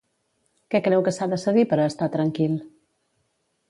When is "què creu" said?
0.75-1.05